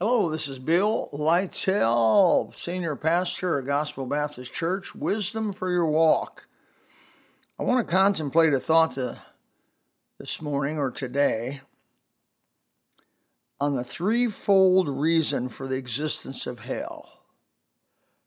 Hello, 0.00 0.30
this 0.30 0.46
is 0.46 0.60
Bill 0.60 1.08
Lytell, 1.12 2.54
Senior 2.54 2.94
Pastor 2.94 3.58
at 3.58 3.66
Gospel 3.66 4.06
Baptist 4.06 4.54
Church. 4.54 4.94
Wisdom 4.94 5.52
for 5.52 5.72
your 5.72 5.90
walk. 5.90 6.46
I 7.58 7.64
want 7.64 7.84
to 7.84 7.92
contemplate 7.92 8.54
a 8.54 8.60
thought 8.60 8.92
to, 8.92 9.18
this 10.16 10.40
morning 10.40 10.78
or 10.78 10.92
today 10.92 11.62
on 13.60 13.74
the 13.74 13.82
threefold 13.82 14.88
reason 14.88 15.48
for 15.48 15.66
the 15.66 15.74
existence 15.74 16.46
of 16.46 16.60
hell. 16.60 17.24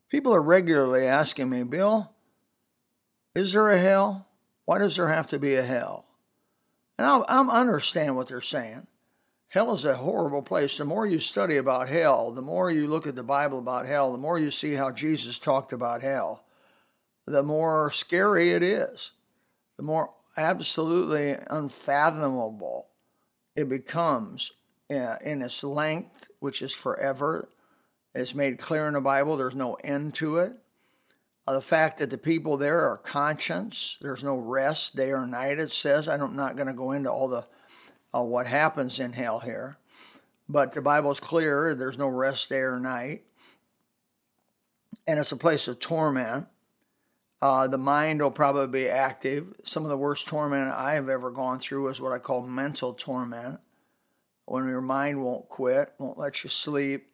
People 0.09 0.35
are 0.35 0.43
regularly 0.43 1.05
asking 1.05 1.49
me, 1.49 1.63
Bill, 1.63 2.11
is 3.33 3.53
there 3.53 3.69
a 3.69 3.79
hell? 3.79 4.27
Why 4.65 4.77
does 4.77 4.97
there 4.97 5.07
have 5.07 5.27
to 5.27 5.39
be 5.39 5.55
a 5.55 5.63
hell? 5.63 6.03
And 6.97 7.07
I 7.07 7.21
understand 7.61 8.17
what 8.17 8.27
they're 8.27 8.41
saying. 8.41 8.87
Hell 9.51 9.73
is 9.73 9.83
a 9.83 9.97
horrible 9.97 10.41
place. 10.41 10.77
The 10.77 10.85
more 10.85 11.05
you 11.05 11.19
study 11.19 11.57
about 11.57 11.89
hell, 11.89 12.31
the 12.31 12.41
more 12.41 12.71
you 12.71 12.87
look 12.87 13.05
at 13.05 13.17
the 13.17 13.23
Bible 13.23 13.59
about 13.59 13.85
hell, 13.85 14.13
the 14.13 14.17
more 14.17 14.39
you 14.39 14.49
see 14.49 14.75
how 14.75 14.91
Jesus 14.91 15.39
talked 15.39 15.73
about 15.73 16.01
hell, 16.01 16.45
the 17.27 17.43
more 17.43 17.91
scary 17.91 18.51
it 18.51 18.63
is, 18.63 19.11
the 19.75 19.83
more 19.83 20.13
absolutely 20.37 21.35
unfathomable 21.49 22.87
it 23.53 23.67
becomes 23.67 24.53
uh, 24.89 25.17
in 25.21 25.41
its 25.41 25.65
length, 25.65 26.29
which 26.39 26.61
is 26.61 26.71
forever. 26.71 27.49
It's 28.15 28.33
made 28.33 28.57
clear 28.57 28.87
in 28.87 28.93
the 28.93 29.01
Bible, 29.01 29.35
there's 29.35 29.53
no 29.53 29.73
end 29.83 30.13
to 30.15 30.37
it. 30.37 30.53
Uh, 31.45 31.55
the 31.55 31.61
fact 31.61 31.99
that 31.99 32.09
the 32.09 32.17
people 32.17 32.55
there 32.55 32.89
are 32.89 32.99
conscious, 32.99 33.97
there's 33.99 34.23
no 34.23 34.37
rest 34.37 34.95
day 34.95 35.11
or 35.11 35.27
night, 35.27 35.59
it 35.59 35.73
says. 35.73 36.07
I'm 36.07 36.37
not 36.37 36.55
going 36.55 36.67
to 36.67 36.73
go 36.73 36.93
into 36.93 37.11
all 37.11 37.27
the 37.27 37.45
uh, 38.13 38.21
what 38.21 38.47
happens 38.47 38.99
in 38.99 39.13
hell 39.13 39.39
here. 39.39 39.77
But 40.49 40.73
the 40.73 40.81
Bible's 40.81 41.19
clear 41.19 41.73
there's 41.75 41.97
no 41.97 42.07
rest 42.07 42.49
day 42.49 42.57
or 42.57 42.79
night. 42.79 43.23
And 45.07 45.19
it's 45.19 45.31
a 45.31 45.37
place 45.37 45.67
of 45.67 45.79
torment. 45.79 46.47
Uh, 47.41 47.67
the 47.67 47.77
mind 47.77 48.21
will 48.21 48.31
probably 48.31 48.67
be 48.67 48.87
active. 48.87 49.53
Some 49.63 49.83
of 49.83 49.89
the 49.89 49.97
worst 49.97 50.27
torment 50.27 50.69
I 50.69 50.93
have 50.93 51.09
ever 51.09 51.31
gone 51.31 51.59
through 51.59 51.87
is 51.89 51.99
what 51.99 52.11
I 52.11 52.19
call 52.19 52.45
mental 52.45 52.93
torment. 52.93 53.59
When 54.45 54.67
your 54.67 54.81
mind 54.81 55.23
won't 55.23 55.47
quit, 55.49 55.93
won't 55.97 56.17
let 56.17 56.43
you 56.43 56.49
sleep, 56.49 57.07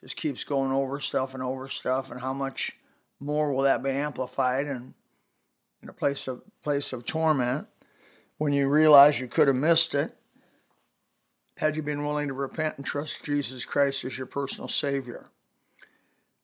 just 0.00 0.16
keeps 0.16 0.44
going 0.44 0.72
over 0.72 1.00
stuff 1.00 1.34
and 1.34 1.42
over 1.42 1.68
stuff, 1.68 2.10
and 2.10 2.20
how 2.20 2.32
much 2.32 2.72
more 3.18 3.52
will 3.52 3.64
that 3.64 3.82
be 3.82 3.90
amplified 3.90 4.66
and 4.66 4.94
in 5.82 5.88
a 5.88 5.92
place 5.92 6.28
of 6.28 6.42
place 6.62 6.92
of 6.92 7.04
torment 7.04 7.66
when 8.38 8.52
you 8.52 8.68
realize 8.68 9.18
you 9.18 9.28
could 9.28 9.48
have 9.48 9.56
missed 9.56 9.94
it 9.94 10.16
had 11.60 11.76
you 11.76 11.82
been 11.82 12.06
willing 12.06 12.26
to 12.26 12.32
repent 12.32 12.78
and 12.78 12.86
trust 12.86 13.22
Jesus 13.22 13.66
Christ 13.66 14.06
as 14.06 14.16
your 14.16 14.26
personal 14.26 14.66
Savior. 14.66 15.26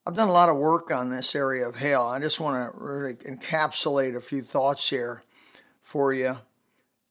I've 0.07 0.15
done 0.15 0.29
a 0.29 0.33
lot 0.33 0.51
of 0.51 0.59
work 0.59 0.91
on 0.91 1.09
this 1.09 1.35
area 1.35 1.67
of 1.67 1.75
hell. 1.75 2.07
I 2.07 2.21
just 2.21 2.39
want 2.39 2.57
to 2.57 2.79
really 2.79 3.15
encapsulate 3.15 4.15
a 4.15 4.21
few 4.21 4.43
thoughts 4.43 4.91
here 4.91 5.23
for 5.81 6.13
you 6.13 6.37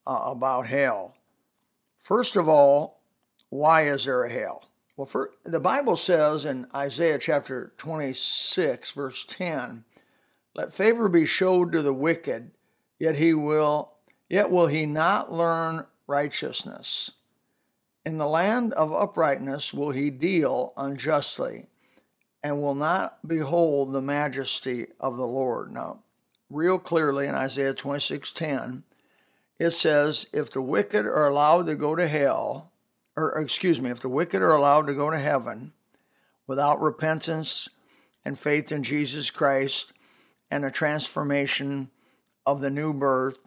uh, 0.06 0.20
about 0.24 0.68
hell. 0.68 1.16
First 1.96 2.36
of 2.36 2.48
all, 2.48 3.00
why 3.48 3.88
is 3.88 4.04
there 4.04 4.22
a 4.22 4.30
hell? 4.30 4.70
Well, 4.96 5.08
for, 5.08 5.32
the 5.42 5.58
Bible 5.58 5.96
says 5.96 6.44
in 6.44 6.68
Isaiah 6.76 7.18
chapter 7.18 7.72
26, 7.76 8.92
verse 8.92 9.26
10, 9.28 9.84
"Let 10.54 10.72
favor 10.72 11.08
be 11.08 11.26
showed 11.26 11.72
to 11.72 11.82
the 11.82 11.92
wicked, 11.92 12.52
yet 13.00 13.16
he 13.16 13.34
will, 13.34 13.94
yet 14.28 14.48
will 14.48 14.68
he 14.68 14.86
not 14.86 15.32
learn 15.32 15.86
righteousness." 16.06 17.10
In 18.06 18.18
the 18.18 18.28
land 18.28 18.72
of 18.74 18.92
uprightness 18.92 19.74
will 19.74 19.90
he 19.90 20.10
deal 20.10 20.72
unjustly, 20.76 21.66
and 22.40 22.62
will 22.62 22.76
not 22.76 23.18
behold 23.26 23.92
the 23.92 24.00
majesty 24.00 24.86
of 25.00 25.16
the 25.16 25.26
Lord. 25.26 25.72
Now, 25.72 26.04
real 26.48 26.78
clearly 26.78 27.26
in 27.26 27.34
Isaiah 27.34 27.74
26:10, 27.74 28.84
it 29.58 29.70
says, 29.70 30.28
if 30.32 30.52
the 30.52 30.62
wicked 30.62 31.04
are 31.04 31.26
allowed 31.26 31.66
to 31.66 31.74
go 31.74 31.96
to 31.96 32.06
hell, 32.06 32.70
or 33.16 33.40
excuse 33.40 33.80
me, 33.80 33.90
if 33.90 33.98
the 33.98 34.08
wicked 34.08 34.40
are 34.40 34.54
allowed 34.54 34.86
to 34.86 34.94
go 34.94 35.10
to 35.10 35.18
heaven 35.18 35.72
without 36.46 36.80
repentance 36.80 37.68
and 38.24 38.38
faith 38.38 38.70
in 38.70 38.84
Jesus 38.84 39.32
Christ 39.32 39.92
and 40.48 40.64
a 40.64 40.70
transformation 40.70 41.90
of 42.46 42.60
the 42.60 42.70
new 42.70 42.94
birth, 42.94 43.38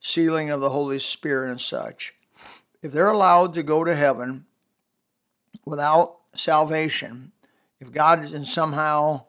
sealing 0.00 0.50
of 0.50 0.60
the 0.60 0.70
Holy 0.70 0.98
Spirit 0.98 1.50
and 1.50 1.60
such, 1.60 2.16
if 2.82 2.92
they're 2.92 3.10
allowed 3.10 3.54
to 3.54 3.62
go 3.62 3.84
to 3.84 3.94
heaven 3.94 4.44
without 5.64 6.18
salvation, 6.34 7.32
if 7.80 7.92
God 7.92 8.24
is 8.24 8.52
somehow 8.52 9.24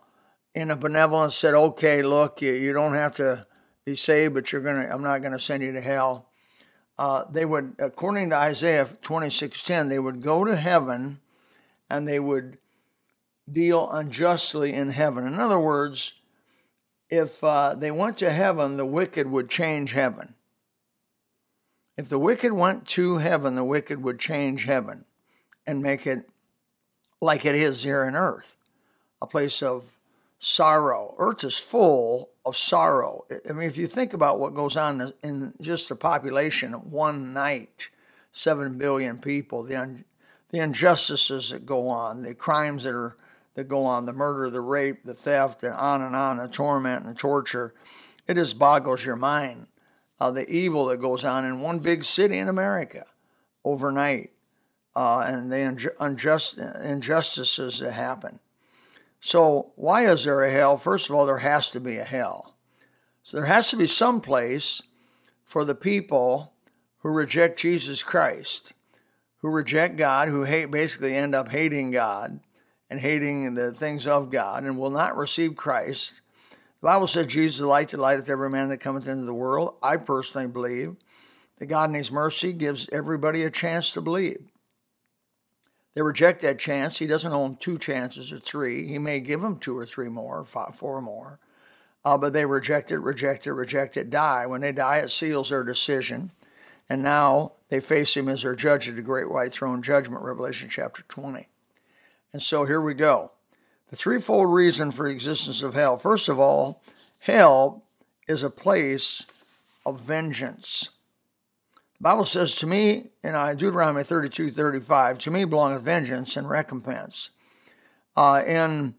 in 0.54 0.72
a 0.72 0.76
benevolence 0.76 1.36
said, 1.36 1.54
okay, 1.54 2.02
look, 2.02 2.42
you, 2.42 2.54
you 2.54 2.74
don't 2.74 2.94
have 2.94 3.16
to 3.16 3.46
be 3.86 3.96
saved, 3.96 4.34
but 4.34 4.52
you're 4.52 4.62
gonna, 4.62 4.88
I'm 4.92 5.04
not 5.04 5.22
gonna 5.22 5.40
send 5.40 5.64
you 5.64 5.72
to 5.74 5.82
hell. 5.82 6.30
Uh, 6.98 7.26
they 7.32 7.46
would, 7.46 7.76
according 7.80 8.30
to 8.30 8.36
Isaiah 8.36 8.86
26:10, 8.86 9.90
they 9.90 10.00
would 10.00 10.22
go 10.22 10.46
to 10.46 10.56
heaven, 10.56 11.20
and 11.90 12.08
they 12.08 12.20
would 12.20 12.60
deal 13.52 13.90
unjustly 13.92 14.74
in 14.74 14.92
heaven. 14.92 15.26
In 15.26 15.40
other 15.40 15.60
words, 15.60 16.14
if 17.10 17.44
uh, 17.44 17.76
they 17.76 17.92
went 17.92 18.20
to 18.20 18.32
heaven, 18.32 18.78
the 18.78 18.86
wicked 18.86 19.30
would 19.30 19.50
change 19.50 19.92
heaven. 19.92 20.36
If 21.96 22.10
the 22.10 22.20
wicked 22.20 22.54
went 22.54 22.88
to 22.90 23.18
heaven, 23.18 23.56
the 23.56 23.64
wicked 23.64 24.02
would 24.04 24.20
change 24.20 24.66
heaven 24.66 25.06
and 25.68 25.82
make 25.82 26.08
it 26.08 26.28
like 27.22 27.46
it 27.46 27.56
is 27.56 27.84
here 27.84 28.06
on 28.06 28.16
earth 28.16 28.58
a 29.22 29.28
place 29.28 29.64
of 29.64 29.98
sorrow. 30.40 31.16
Earth 31.18 31.46
is 31.46 31.58
full 31.58 32.30
of 32.46 32.58
sorrow. 32.58 33.26
I 33.50 33.54
mean, 33.54 33.68
if 33.68 33.78
you 33.78 33.88
think 33.88 34.14
about 34.14 34.40
what 34.40 34.54
goes 34.54 34.76
on 34.76 35.14
in 35.24 35.54
just 35.62 35.88
the 35.88 35.96
population 35.96 36.74
of 36.74 36.92
one 36.92 37.32
night, 37.32 37.88
seven 38.34 38.78
billion 38.78 39.18
people, 39.18 39.64
the, 39.64 39.78
un- 39.78 40.04
the 40.50 40.60
injustices 40.60 41.52
that 41.52 41.66
go 41.66 41.88
on, 41.88 42.22
the 42.22 42.36
crimes 42.36 42.84
that 42.84 42.94
are 42.94 43.16
that 43.56 43.68
go 43.68 43.86
on, 43.86 44.06
the 44.06 44.14
murder, 44.14 44.50
the 44.50 44.60
rape, 44.60 45.04
the 45.06 45.14
theft, 45.14 45.62
and 45.64 45.76
on 45.76 46.02
and 46.02 46.16
on, 46.16 46.38
the 46.38 46.48
torment 46.48 47.06
and 47.06 47.16
torture, 47.16 47.76
it 48.28 48.34
just 48.34 48.58
boggles 48.58 49.06
your 49.06 49.16
mind 49.16 49.68
uh, 50.24 50.32
the 50.32 50.50
evil 50.50 50.86
that 50.86 51.02
goes 51.02 51.26
on 51.26 51.46
in 51.46 51.60
one 51.60 51.80
big 51.80 52.06
city 52.06 52.38
in 52.38 52.48
America 52.48 53.04
overnight 53.66 54.32
uh, 54.96 55.26
and 55.28 55.52
the 55.52 55.92
unjust, 56.00 56.58
injustices 56.58 57.80
that 57.80 57.92
happen. 57.92 58.40
So, 59.20 59.74
why 59.76 60.06
is 60.06 60.24
there 60.24 60.42
a 60.42 60.50
hell? 60.50 60.78
First 60.78 61.10
of 61.10 61.16
all, 61.16 61.26
there 61.26 61.40
has 61.40 61.72
to 61.72 61.82
be 61.82 61.98
a 61.98 62.06
hell. 62.06 62.56
So, 63.22 63.36
there 63.36 63.48
has 63.48 63.70
to 63.72 63.76
be 63.76 63.86
some 63.86 64.22
place 64.22 64.82
for 65.44 65.66
the 65.66 65.76
people 65.76 66.54
who 67.00 67.10
reject 67.10 67.60
Jesus 67.60 68.02
Christ, 68.02 68.72
who 69.40 69.50
reject 69.50 69.98
God, 69.98 70.30
who 70.30 70.46
hate, 70.46 70.72
basically 70.72 71.16
end 71.16 71.36
up 71.36 71.50
hating 71.50 71.92
God 71.92 72.40
and 72.90 72.98
hating 72.98 73.56
the 73.56 73.74
things 73.74 74.08
of 74.08 74.30
God 74.30 74.64
and 74.64 74.78
will 74.78 74.90
not 74.90 75.18
receive 75.18 75.58
Christ 75.58 76.22
the 76.84 76.90
Bible 76.90 77.08
says 77.08 77.28
Jesus 77.28 77.54
is 77.54 77.60
the 77.62 77.68
light 77.68 77.88
that 77.88 78.00
lighteth 78.02 78.28
every 78.28 78.50
man 78.50 78.68
that 78.68 78.80
cometh 78.80 79.08
into 79.08 79.24
the 79.24 79.34
world. 79.34 79.76
I 79.82 79.96
personally 79.96 80.48
believe 80.48 80.98
that 81.58 81.68
God 81.68 81.90
in 81.90 81.96
His 81.96 82.12
mercy 82.12 82.52
gives 82.52 82.90
everybody 82.92 83.44
a 83.44 83.50
chance 83.50 83.94
to 83.94 84.02
believe. 84.02 84.52
They 85.94 86.02
reject 86.02 86.42
that 86.42 86.60
chance. 86.60 87.00
He 87.00 87.08
doesn't 87.08 87.32
own 87.32 87.56
two 87.56 87.78
chances 87.78 88.34
or 88.34 88.40
three. 88.40 88.86
He 88.86 89.00
may 89.00 89.22
give 89.22 89.40
them 89.40 89.60
two 89.60 89.78
or 89.78 89.86
three 89.86 90.10
more, 90.10 90.44
five, 90.44 90.76
four 90.76 91.02
more. 91.02 91.40
Uh, 92.04 92.18
but 92.18 92.34
they 92.34 92.46
reject 92.46 92.92
it, 92.92 93.00
reject 93.00 93.48
it, 93.48 93.54
reject 93.54 93.96
it, 93.96 94.10
die. 94.10 94.46
When 94.46 94.60
they 94.60 94.74
die, 94.74 94.98
it 94.98 95.12
seals 95.12 95.52
their 95.52 95.64
decision. 95.64 96.32
And 96.90 97.02
now 97.02 97.54
they 97.70 97.80
face 97.80 98.18
him 98.18 98.28
as 98.28 98.42
their 98.42 98.58
judge 98.58 98.90
at 98.90 98.98
the 98.98 99.02
great 99.02 99.32
white 99.32 99.54
throne 99.54 99.82
judgment, 99.82 100.22
Revelation 100.22 100.68
chapter 100.70 101.04
20. 101.08 101.48
And 102.34 102.42
so 102.42 102.66
here 102.66 102.82
we 102.82 102.94
go. 102.94 103.32
The 103.94 103.98
threefold 103.98 104.52
reason 104.52 104.90
for 104.90 105.06
existence 105.06 105.62
of 105.62 105.76
hell. 105.76 105.98
First 105.98 106.28
of 106.28 106.40
all, 106.40 106.82
hell 107.20 107.84
is 108.28 108.42
a 108.42 108.50
place 108.50 109.28
of 109.86 110.02
vengeance. 110.02 110.90
The 112.00 112.02
Bible 112.02 112.26
says 112.26 112.56
to 112.56 112.66
me 112.66 113.12
in 113.22 113.34
Deuteronomy 113.56 114.02
32 114.02 114.50
35, 114.50 115.20
to 115.20 115.30
me 115.30 115.46
belongeth 115.46 115.84
vengeance 115.84 116.36
and 116.38 116.50
recompense. 116.50 117.30
Uh, 118.18 118.42
in 118.48 118.96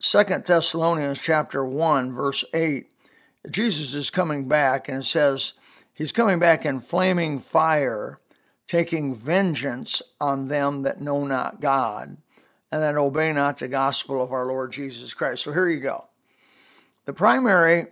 Second 0.00 0.44
Thessalonians 0.44 1.20
chapter 1.20 1.64
1, 1.64 2.12
verse 2.12 2.44
8, 2.52 2.90
Jesus 3.48 3.94
is 3.94 4.10
coming 4.10 4.48
back 4.48 4.88
and 4.88 5.04
says, 5.04 5.52
He's 5.94 6.10
coming 6.10 6.40
back 6.40 6.66
in 6.66 6.80
flaming 6.80 7.38
fire, 7.38 8.18
taking 8.66 9.14
vengeance 9.14 10.02
on 10.20 10.46
them 10.46 10.82
that 10.82 11.00
know 11.00 11.24
not 11.24 11.60
God 11.60 12.16
and 12.72 12.82
that 12.82 12.96
obey 12.96 13.32
not 13.32 13.58
the 13.58 13.68
gospel 13.68 14.22
of 14.22 14.32
our 14.32 14.46
Lord 14.46 14.72
Jesus 14.72 15.14
Christ. 15.14 15.44
So 15.44 15.52
here 15.52 15.68
you 15.68 15.80
go. 15.80 16.04
The 17.04 17.12
primary, 17.12 17.86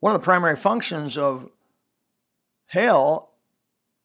one 0.00 0.14
of 0.14 0.20
the 0.20 0.24
primary 0.24 0.56
functions 0.56 1.18
of 1.18 1.50
hell 2.66 3.32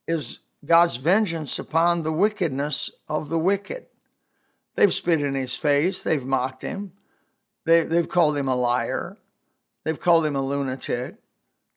is 0.08 0.40
God's 0.66 0.98
vengeance 0.98 1.60
upon 1.60 2.04
the 2.04 2.12
wickedness 2.12 2.90
of 3.08 3.30
the 3.30 3.40
wicked. 3.40 3.86
They've 4.76 4.94
spit 4.94 5.22
in 5.22 5.36
his 5.36 5.56
face, 5.56 6.04
they've 6.04 6.26
mocked 6.26 6.62
him, 6.62 6.94
they, 7.66 7.84
they've 7.84 8.10
called 8.10 8.38
him 8.38 8.48
a 8.48 8.56
liar, 8.56 9.18
they've 9.84 10.00
called 10.00 10.26
him 10.26 10.36
a 10.36 10.42
lunatic. 10.42 11.16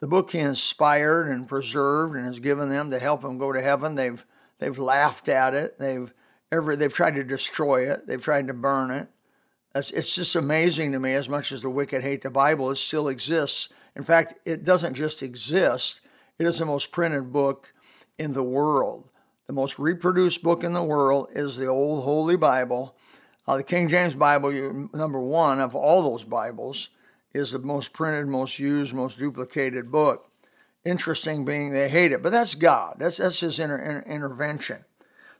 The 0.01 0.09
book 0.09 0.33
he 0.33 0.39
inspired 0.39 1.29
and 1.29 1.47
preserved 1.47 2.17
and 2.17 2.27
has 2.27 2.41
given 2.41 2.71
them 2.71 2.91
to 2.91 2.99
help 2.99 3.23
him 3.23 3.39
go 3.39 3.53
to 3.53 3.61
heaven, 3.61 3.95
they've 3.95 4.25
they've 4.59 4.79
laughed 4.79 5.29
at 5.29 5.55
it. 5.55 5.79
They've 5.79 6.13
they've 6.61 6.93
tried 6.93 7.15
to 7.17 7.25
destroy 7.25 7.91
it. 7.91 8.07
They've 8.07 8.21
tried 8.21 8.49
to 8.49 8.55
burn 8.55 8.91
it. 8.91 9.09
It's, 9.75 9.91
it's 9.91 10.15
just 10.15 10.37
amazing 10.37 10.93
to 10.93 11.01
me. 11.01 11.15
As 11.15 11.29
much 11.29 11.51
as 11.53 11.63
the 11.63 11.71
wicked 11.71 12.03
hate 12.03 12.23
the 12.23 12.31
Bible, 12.31 12.71
it 12.71 12.77
still 12.77 13.09
exists. 13.09 13.71
In 13.97 14.03
fact, 14.03 14.35
it 14.45 14.65
doesn't 14.65 14.95
just 14.95 15.23
exist. 15.23 16.03
It 16.39 16.47
is 16.47 16.59
the 16.59 16.67
most 16.67 16.93
printed 16.93 17.33
book 17.33 17.73
in 18.19 18.35
the 18.35 18.43
world. 18.43 19.09
The 19.47 19.53
most 19.53 19.79
reproduced 19.79 20.43
book 20.43 20.63
in 20.63 20.73
the 20.73 20.83
world 20.83 21.29
is 21.33 21.57
the 21.57 21.67
Old 21.67 22.05
Holy 22.05 22.37
Bible. 22.37 22.97
Uh, 23.47 23.57
the 23.57 23.63
King 23.63 23.89
James 23.89 24.15
Bible, 24.15 24.53
number 24.95 25.21
one 25.21 25.61
of 25.61 25.75
all 25.75 26.03
those 26.03 26.25
Bibles, 26.25 26.91
is 27.33 27.53
the 27.53 27.59
most 27.59 27.93
printed, 27.93 28.29
most 28.29 28.59
used, 28.59 28.95
most 28.95 29.19
duplicated 29.19 29.91
book. 29.91 30.31
Interesting 30.85 31.45
being 31.45 31.73
they 31.73 31.89
hate 31.89 32.13
it, 32.13 32.23
but 32.23 32.33
that's 32.33 32.55
God. 32.55 32.97
That's 32.99 33.17
that's 33.17 33.41
His 33.41 33.59
inter, 33.59 33.79
inter, 33.79 34.05
intervention. 34.07 34.85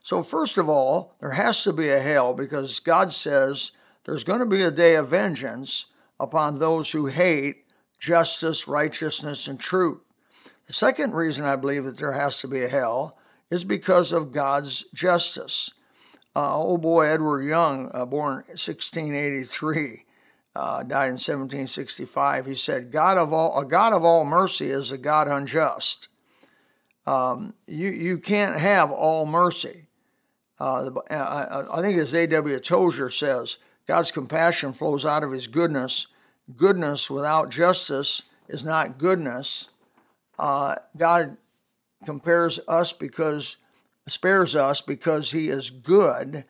So 0.03 0.21
first 0.21 0.57
of 0.57 0.67
all, 0.67 1.15
there 1.21 1.31
has 1.31 1.63
to 1.63 1.71
be 1.71 1.89
a 1.89 1.99
hell 1.99 2.33
because 2.33 2.81
God 2.81 3.13
says 3.13 3.71
there's 4.03 4.25
going 4.25 4.41
to 4.41 4.45
be 4.45 4.61
a 4.61 4.69
day 4.69 4.95
of 4.95 5.09
vengeance 5.09 5.85
upon 6.19 6.59
those 6.59 6.91
who 6.91 7.05
hate 7.05 7.63
justice, 7.99 8.67
righteousness, 8.67 9.47
and 9.47 9.57
truth. 9.57 10.01
The 10.67 10.73
second 10.73 11.13
reason 11.13 11.45
I 11.45 11.55
believe 11.55 11.85
that 11.85 11.97
there 11.97 12.11
has 12.11 12.41
to 12.41 12.49
be 12.49 12.63
a 12.63 12.67
hell 12.67 13.17
is 13.49 13.63
because 13.63 14.11
of 14.11 14.33
God's 14.33 14.83
justice. 14.93 15.71
Uh, 16.35 16.57
old 16.57 16.81
boy 16.81 17.05
Edward 17.05 17.43
Young, 17.43 17.89
uh, 17.93 18.05
born 18.05 18.43
1683, 18.47 20.03
uh, 20.55 20.83
died 20.83 21.05
in 21.05 21.13
1765. 21.13 22.45
He 22.45 22.55
said, 22.55 22.91
"God 22.91 23.17
of 23.17 23.31
all, 23.31 23.57
a 23.57 23.63
God 23.63 23.93
of 23.93 24.03
all 24.03 24.25
mercy 24.25 24.69
is 24.69 24.91
a 24.91 24.97
God 24.97 25.29
unjust. 25.29 26.09
Um, 27.05 27.53
you 27.67 27.89
you 27.89 28.17
can't 28.17 28.57
have 28.57 28.91
all 28.91 29.25
mercy. 29.25 29.87
Uh, 30.63 30.89
I, 31.09 31.79
I 31.79 31.81
think 31.81 31.97
as 31.97 32.13
A.W. 32.13 32.57
Tozer 32.61 33.09
says, 33.09 33.57
God's 33.85 34.13
compassion 34.13 34.71
flows 34.71 35.05
out 35.05 35.21
of 35.21 35.33
His 35.33 35.47
goodness. 35.47 36.07
Goodness 36.55 37.09
without 37.09 37.49
justice 37.49 38.21
is 38.47 38.63
not 38.63 38.97
goodness. 38.97 39.67
Uh, 40.39 40.75
God 40.95 41.35
compares 42.05 42.61
us 42.65 42.93
because 42.93 43.57
spares 44.07 44.55
us 44.55 44.79
because 44.79 45.31
He 45.31 45.49
is 45.49 45.69
good, 45.69 46.45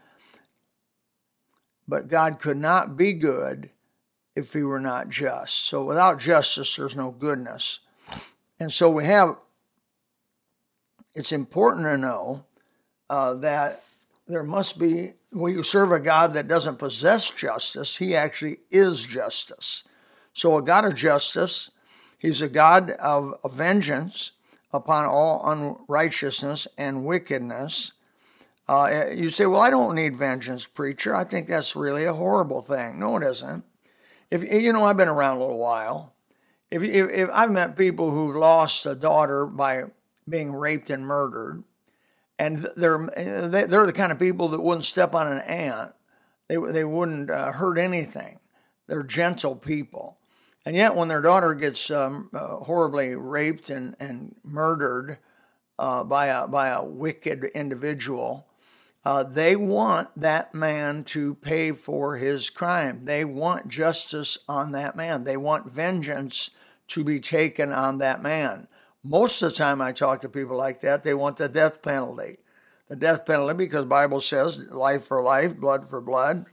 but 1.88 2.07
God 2.07 2.39
could 2.39 2.57
not 2.57 2.95
be 2.95 3.13
good 3.13 3.71
if 4.36 4.54
He 4.54 4.62
were 4.62 4.80
not 4.80 5.09
just. 5.09 5.56
So 5.66 5.86
without 5.86 6.19
justice, 6.19 6.75
there's 6.75 6.95
no 6.95 7.09
goodness, 7.09 7.80
and 8.59 8.71
so 8.71 8.92
we 8.92 9.06
have. 9.06 9.38
It's 11.16 11.31
important 11.31 11.86
to 11.86 11.98
know 11.98 12.45
uh, 13.09 13.36
that 13.36 13.83
there 14.27 14.43
must 14.43 14.79
be 14.79 15.13
when 15.31 15.53
you 15.53 15.63
serve 15.63 15.91
a 15.91 15.99
God 15.99 16.33
that 16.33 16.47
doesn't 16.47 16.77
possess 16.77 17.29
justice, 17.29 17.97
He 17.97 18.15
actually 18.15 18.57
is 18.69 19.03
justice. 19.03 19.83
So 20.33 20.57
a 20.57 20.61
God 20.61 20.85
of 20.85 20.95
justice 20.95 21.71
He's 22.23 22.41
a 22.41 22.47
God 22.47 22.91
of, 22.91 23.35
vengeance 23.51 24.31
upon 24.71 25.03
all 25.03 25.41
unrighteousness 25.45 26.69
and 26.77 27.03
wickedness. 27.03 27.91
Uh, 28.65 29.07
you 29.13 29.29
say, 29.29 29.45
Well, 29.45 29.59
I 29.59 29.69
don't 29.69 29.93
need 29.93 30.15
vengeance, 30.15 30.65
preacher. 30.65 31.13
I 31.13 31.25
think 31.25 31.49
that's 31.49 31.75
really 31.75 32.05
a 32.05 32.13
horrible 32.13 32.61
thing. 32.61 32.97
No, 32.97 33.17
it 33.17 33.23
isn't. 33.23 33.65
If 34.31 34.41
you 34.41 34.71
know, 34.71 34.85
I've 34.85 34.95
been 34.95 35.09
around 35.09 35.35
a 35.35 35.39
little 35.41 35.59
while. 35.59 36.13
If, 36.71 36.81
if, 36.81 37.09
if 37.09 37.29
I've 37.33 37.51
met 37.51 37.75
people 37.75 38.09
who 38.09 38.39
lost 38.39 38.85
a 38.85 38.95
daughter 38.95 39.45
by 39.45 39.83
being 40.27 40.53
raped 40.53 40.89
and 40.89 41.05
murdered, 41.05 41.61
and 42.45 42.57
they're 42.75 43.07
they're 43.68 43.86
the 43.86 43.94
kind 43.94 44.12
of 44.12 44.19
people 44.19 44.50
that 44.50 44.62
wouldn't 44.62 44.86
step 44.86 45.16
on 45.16 45.31
an 45.31 45.40
ant. 45.40 45.94
They 46.48 46.57
they 46.57 46.84
wouldn't 46.84 47.30
uh, 47.30 47.51
hurt 47.51 47.78
anything. 47.78 48.40
They're 48.88 49.04
gentle 49.04 49.56
people. 49.56 50.18
And 50.66 50.75
yet, 50.75 50.95
when 50.95 51.10
their 51.10 51.22
daughter 51.22 51.56
gets 51.56 51.92
um, 51.92 52.30
uh, 52.34 52.57
horribly 52.57 53.16
raped 53.16 53.69
and, 53.69 53.95
and 54.00 54.36
murdered 54.44 55.18
uh, 55.78 56.06
by, 56.06 56.28
a, 56.28 56.48
by 56.48 56.69
a 56.69 56.84
wicked 56.84 57.44
individual, 57.54 58.48
uh, 59.04 59.24
they 59.24 59.57
want 59.57 60.07
that 60.16 60.56
man 60.56 61.04
to 61.04 61.36
pay 61.36 61.74
for 61.74 62.16
his 62.16 62.50
crime. 62.50 63.04
They 63.04 63.25
want 63.25 63.68
justice 63.68 64.38
on 64.48 64.72
that 64.72 64.95
man. 64.95 65.25
They 65.25 65.36
want 65.36 65.69
vengeance 65.69 66.50
to 66.90 67.04
be 67.04 67.19
taken 67.19 67.74
on 67.74 67.98
that 67.98 68.22
man. 68.22 68.68
Most 69.03 69.41
of 69.41 69.51
the 69.51 69.55
time, 69.55 69.81
I 69.81 69.91
talk 69.91 70.21
to 70.21 70.29
people 70.29 70.57
like 70.57 70.79
that, 70.81 71.03
they 71.03 71.13
want 71.13 71.38
the 71.38 71.50
death 71.50 71.81
penalty. 71.81 72.38
The 72.88 72.95
death 72.95 73.25
penalty, 73.25 73.53
because 73.53 73.85
Bible 73.85 74.21
says 74.21 74.59
life 74.71 75.05
for 75.05 75.21
life, 75.21 75.57
blood 75.57 75.89
for 75.89 76.00
blood, 76.00 76.45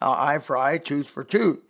uh, 0.00 0.12
eye 0.12 0.38
for 0.38 0.56
eye, 0.56 0.78
tooth 0.78 1.08
for 1.08 1.24
tooth. 1.24 1.60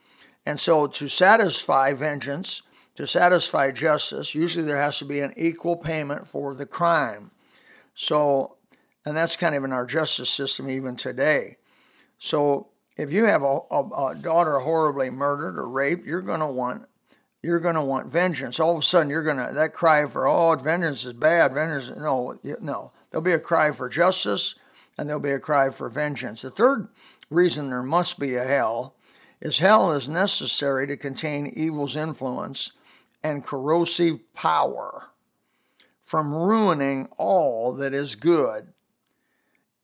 And 0.44 0.58
so, 0.58 0.86
to 0.86 1.08
satisfy 1.08 1.94
vengeance, 1.94 2.62
to 2.96 3.06
satisfy 3.06 3.70
justice, 3.70 4.34
usually 4.34 4.66
there 4.66 4.80
has 4.80 4.98
to 4.98 5.04
be 5.04 5.20
an 5.20 5.32
equal 5.36 5.76
payment 5.76 6.26
for 6.26 6.54
the 6.54 6.66
crime. 6.66 7.30
So, 7.94 8.56
and 9.06 9.16
that's 9.16 9.36
kind 9.36 9.54
of 9.54 9.64
in 9.64 9.72
our 9.72 9.86
justice 9.86 10.30
system 10.30 10.68
even 10.68 10.96
today. 10.96 11.56
So, 12.18 12.68
if 12.96 13.12
you 13.12 13.24
have 13.24 13.42
a, 13.42 13.60
a, 13.70 14.08
a 14.08 14.14
daughter 14.14 14.58
horribly 14.58 15.10
murdered 15.10 15.58
or 15.58 15.68
raped, 15.68 16.06
you're 16.06 16.20
going 16.20 16.40
to 16.40 16.46
want 16.46 16.86
you're 17.42 17.60
going 17.60 17.74
to 17.74 17.82
want 17.82 18.06
vengeance. 18.06 18.60
All 18.60 18.72
of 18.72 18.78
a 18.78 18.82
sudden, 18.82 19.10
you're 19.10 19.24
going 19.24 19.36
to 19.36 19.52
that 19.52 19.74
cry 19.74 20.06
for 20.06 20.28
oh, 20.28 20.56
vengeance 20.56 21.04
is 21.04 21.12
bad. 21.12 21.52
Vengeance, 21.52 21.92
no, 21.98 22.38
no. 22.60 22.92
There'll 23.10 23.24
be 23.24 23.32
a 23.32 23.38
cry 23.38 23.72
for 23.72 23.88
justice, 23.88 24.54
and 24.96 25.08
there'll 25.08 25.20
be 25.20 25.30
a 25.30 25.40
cry 25.40 25.70
for 25.70 25.88
vengeance. 25.88 26.42
The 26.42 26.50
third 26.50 26.88
reason 27.30 27.68
there 27.68 27.82
must 27.82 28.18
be 28.18 28.36
a 28.36 28.44
hell 28.44 28.94
is 29.40 29.58
hell 29.58 29.92
is 29.92 30.08
necessary 30.08 30.86
to 30.86 30.96
contain 30.96 31.52
evil's 31.56 31.96
influence 31.96 32.72
and 33.24 33.44
corrosive 33.44 34.20
power 34.34 35.08
from 35.98 36.32
ruining 36.32 37.08
all 37.16 37.72
that 37.74 37.94
is 37.94 38.14
good. 38.14 38.68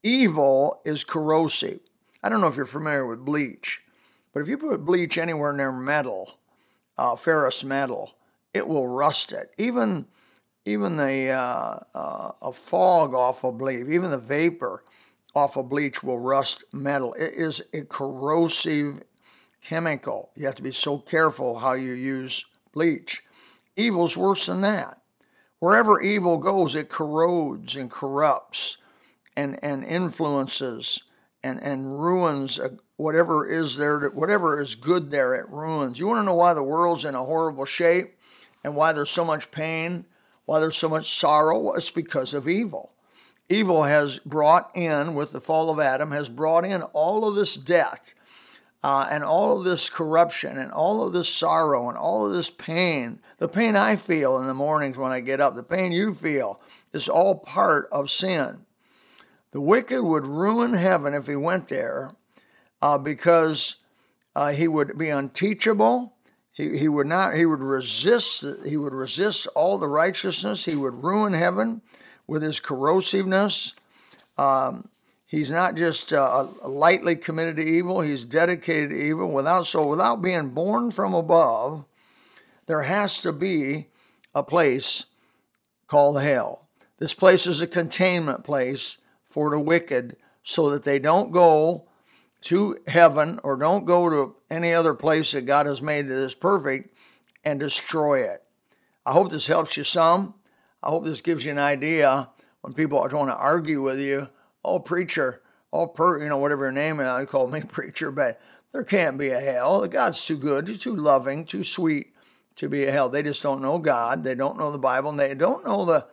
Evil 0.03 0.81
is 0.85 1.03
corrosive. 1.03 1.81
I 2.23 2.29
don't 2.29 2.41
know 2.41 2.47
if 2.47 2.57
you're 2.57 2.67
familiar 2.67 3.07
with 3.07 3.25
bleach, 3.25 3.81
but 4.33 4.41
if 4.41 4.49
you 4.49 4.59
put 4.59 4.85
bleach 4.85 5.19
anywhere 5.19 5.53
near 5.53 5.73
metal, 5.73 6.38
uh, 6.99 7.17
ferrous 7.17 7.65
metal, 7.65 8.15
it 8.53 8.67
will 8.67 8.89
rust 8.89 9.33
it. 9.33 9.55
Even 9.59 10.07
even 10.65 10.97
the 10.97 11.31
uh, 11.31 11.79
uh, 11.95 12.33
a 12.43 12.53
fog 12.53 13.15
off 13.15 13.45
of 13.45 13.57
bleach, 13.59 13.87
even 13.89 14.11
the 14.11 14.19
vapor 14.19 14.85
off 15.35 15.57
of 15.57 15.69
bleach 15.69 16.03
will 16.03 16.19
rust 16.19 16.65
metal. 16.73 17.15
It 17.15 17.33
is 17.35 17.63
a 17.73 17.83
corrosive 17.83 19.03
chemical. 19.63 20.31
You 20.37 20.47
have 20.47 20.57
to 20.57 20.63
be 20.63 20.73
so 20.73 20.99
careful 20.99 21.59
how 21.59 21.73
you 21.73 21.93
use 21.93 22.45
bleach. 22.73 23.23
Evil's 23.77 24.17
worse 24.17 24.47
than 24.47 24.61
that. 24.63 25.01
Wherever 25.61 26.01
evil 26.01 26.39
goes, 26.39 26.75
it 26.75 26.89
corrodes 26.89 27.77
and 27.77 27.91
corrupts 27.91 28.79
and, 29.37 29.59
and 29.63 29.85
influences 29.85 31.03
and, 31.43 31.63
and 31.63 32.01
ruins 32.01 32.59
whatever 32.97 33.49
is 33.49 33.77
there, 33.77 34.11
whatever 34.11 34.61
is 34.61 34.75
good 34.75 35.11
there, 35.11 35.35
it 35.35 35.49
ruins. 35.49 35.99
You 35.99 36.07
want 36.07 36.21
to 36.21 36.25
know 36.25 36.35
why 36.35 36.55
the 36.55 36.63
world's 36.63 37.05
in 37.05 37.15
a 37.15 37.25
horrible 37.25 37.65
shape 37.65 38.17
and 38.65 38.75
why 38.75 38.93
there's 38.93 39.11
so 39.11 39.25
much 39.25 39.51
pain, 39.51 40.05
why 40.45 40.61
there's 40.61 40.77
so 40.77 40.89
much 40.89 41.15
sorrow? 41.15 41.73
It's 41.73 41.91
because 41.91 42.35
of 42.35 42.49
evil. 42.49 42.93
Evil 43.49 43.85
has 43.85 44.19
brought 44.19 44.71
in, 44.75 45.15
with 45.15 45.33
the 45.33 45.41
fall 45.41 45.71
of 45.71 45.81
Adam, 45.81 46.11
has 46.11 46.29
brought 46.29 46.65
in 46.65 46.83
all 46.83 47.27
of 47.27 47.35
this 47.35 47.55
death 47.55 48.15
uh, 48.83 49.09
and 49.11 49.25
all 49.25 49.59
of 49.59 49.65
this 49.65 49.89
corruption 49.89 50.59
and 50.59 50.71
all 50.73 51.07
of 51.07 51.13
this 51.13 51.29
sorrow 51.29 51.89
and 51.89 51.97
all 51.97 52.27
of 52.27 52.33
this 52.33 52.51
pain, 52.51 53.21
the 53.39 53.49
pain 53.49 53.75
I 53.77 53.97
feel 53.97 54.39
in 54.39 54.47
the 54.47 54.55
mornings 54.55 54.97
when 54.97 55.13
I 55.13 55.21
get 55.21 55.41
up, 55.41 55.55
the 55.55 55.63
pain 55.63 55.93
you 55.93 56.15
feel, 56.15 56.61
is 56.93 57.09
all 57.09 57.39
part 57.39 57.89
of 57.91 58.11
sin. 58.11 58.59
The 59.53 59.61
wicked 59.61 60.03
would 60.03 60.27
ruin 60.27 60.75
heaven 60.75 61.15
if 61.15 61.27
he 61.27 61.37
went 61.37 61.69
there 61.69 62.13
uh, 62.83 62.99
because 62.99 63.77
uh, 64.35 64.49
he 64.49 64.69
would 64.69 64.99
be 64.99 65.09
unteachable. 65.09 66.15
He, 66.53 66.79
he 66.79 66.89
would 66.89 67.07
not. 67.07 67.35
He 67.35 67.47
would 67.47 67.61
resist. 67.61 68.45
He 68.67 68.77
would 68.77 68.93
resist 68.93 69.47
all 69.55 69.79
the 69.79 69.89
righteousness. 69.89 70.65
He 70.65 70.77
would 70.77 71.03
ruin 71.03 71.33
heaven 71.33 71.83
with 72.27 72.43
his 72.43 72.61
corrosiveness. 72.61 73.75
Um, 74.37 74.89
He's 75.29 75.51
not 75.51 75.77
just 75.77 76.15
uh, 76.15 76.47
lightly 76.65 77.15
committed 77.15 77.57
to 77.57 77.63
evil, 77.63 78.01
he's 78.01 78.25
dedicated 78.25 78.91
to 78.91 78.97
evil. 78.97 79.31
Without 79.31 79.67
so 79.67 79.87
without 79.87 80.23
being 80.23 80.49
born 80.49 80.91
from 80.91 81.13
above, 81.13 81.85
there 82.67 82.83
has 82.83 83.19
to 83.19 83.33
be 83.33 83.89
a 84.35 84.43
place 84.43 85.05
called 85.87 86.23
hell. 86.23 86.67
This 86.97 87.13
place 87.13 87.47
is 87.47 87.61
a 87.61 87.67
containment 87.67 88.43
place 88.43 88.97
for 89.39 89.51
the 89.51 89.61
wicked 89.61 90.17
so 90.43 90.71
that 90.71 90.83
they 90.83 90.99
don't 90.99 91.31
go 91.31 91.87
to 92.41 92.77
heaven 92.89 93.39
or 93.45 93.57
don't 93.57 93.85
go 93.85 94.11
to 94.11 94.35
any 94.51 94.75
other 94.75 94.95
place 94.95 95.31
that 95.31 95.47
God 95.47 95.67
has 95.67 95.81
made 95.81 96.09
that 96.09 96.25
is 96.25 96.35
perfect 96.35 96.93
and 97.45 97.61
destroy 97.61 98.23
it. 98.23 98.43
I 99.07 99.13
hope 99.13 99.31
this 99.31 99.47
helps 99.47 99.77
you 99.77 99.85
some. 99.85 100.35
I 100.83 100.89
hope 100.89 101.05
this 101.05 101.21
gives 101.21 101.45
you 101.45 101.53
an 101.53 101.59
idea 101.61 102.31
when 102.63 102.75
people 102.75 102.99
are 102.99 103.09
trying 103.09 103.29
to 103.29 103.37
argue 103.37 103.81
with 103.81 104.01
you. 104.01 104.29
Oh, 104.65 104.81
preacher, 104.81 105.41
oh, 105.73 105.87
per, 105.87 106.21
you 106.21 106.29
know, 106.29 106.39
whatever 106.39 106.65
your 106.65 106.73
name 106.73 106.99
is, 106.99 107.07
I 107.07 107.25
call 107.25 107.47
me 107.47 107.61
preacher, 107.69 108.11
but 108.11 108.41
there 108.73 108.83
can't 108.83 109.19
be 109.19 109.29
a 109.29 109.39
hell. 109.39 109.87
God's 109.87 110.25
too 110.25 110.37
good, 110.37 110.67
He's 110.67 110.81
too 110.81 110.97
loving, 110.97 111.45
too 111.45 111.63
sweet 111.63 112.13
to 112.57 112.69
be 112.69 112.87
a 112.87 112.91
hell. 112.91 113.09
They 113.09 113.23
just 113.23 113.45
don't 113.45 113.63
know 113.63 113.79
God. 113.79 114.25
They 114.25 114.35
don't 114.35 114.59
know 114.59 114.73
the 114.73 114.79
Bible, 114.79 115.11
and 115.11 115.21
they 115.21 115.33
don't 115.35 115.65
know 115.65 115.85
the 115.85 116.09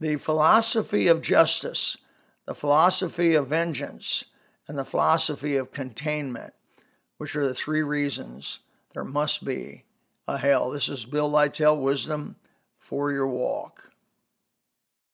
the 0.00 0.16
philosophy 0.16 1.06
of 1.06 1.20
justice, 1.20 1.98
the 2.46 2.54
philosophy 2.54 3.34
of 3.34 3.48
vengeance, 3.48 4.24
and 4.68 4.78
the 4.78 4.84
philosophy 4.84 5.56
of 5.56 5.72
containment, 5.72 6.54
which 7.18 7.36
are 7.36 7.46
the 7.46 7.54
three 7.54 7.82
reasons 7.82 8.60
there 8.94 9.04
must 9.04 9.44
be 9.44 9.84
a 10.28 10.38
hell. 10.38 10.70
This 10.70 10.88
is 10.88 11.04
Bill 11.04 11.30
Lytell, 11.30 11.80
Wisdom 11.80 12.36
for 12.76 13.12
Your 13.12 13.28
Walk. 13.28 13.91